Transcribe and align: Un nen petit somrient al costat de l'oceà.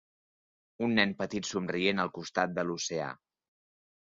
Un 0.87 0.95
nen 0.99 1.13
petit 1.19 1.49
somrient 1.49 2.01
al 2.05 2.11
costat 2.17 2.57
de 2.57 2.65
l'oceà. 2.71 3.13